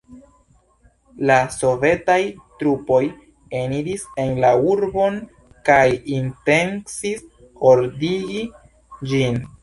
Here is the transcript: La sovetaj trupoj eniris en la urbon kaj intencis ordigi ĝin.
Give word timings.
La 1.29 1.33
sovetaj 1.55 2.15
trupoj 2.61 3.01
eniris 3.59 4.05
en 4.23 4.33
la 4.45 4.49
urbon 4.69 5.19
kaj 5.69 5.83
intencis 6.21 7.21
ordigi 7.73 8.41
ĝin. 9.13 9.39